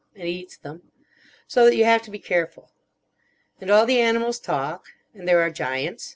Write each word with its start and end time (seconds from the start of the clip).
And 0.15 0.27
eats 0.27 0.57
them. 0.57 0.81
So 1.47 1.65
that 1.65 1.75
you 1.75 1.85
have 1.85 2.01
to 2.03 2.09
be 2.11 2.17
careful. 2.17 2.71
And 3.59 3.69
all 3.69 3.85
the 3.85 3.99
animals 4.01 4.39
talk. 4.39 4.87
And 5.13 5.27
there 5.27 5.41
are 5.41 5.51
giants. 5.51 6.09